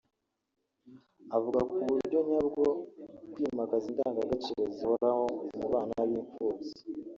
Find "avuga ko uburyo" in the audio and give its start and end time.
1.35-2.19